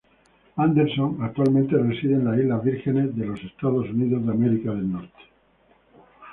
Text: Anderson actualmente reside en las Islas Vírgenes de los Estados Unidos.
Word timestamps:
Anderson 0.55 1.19
actualmente 1.21 1.77
reside 1.77 2.15
en 2.15 2.25
las 2.25 2.39
Islas 2.39 2.63
Vírgenes 2.63 3.15
de 3.15 3.25
los 3.27 3.39
Estados 3.43 3.87
Unidos. 3.87 4.23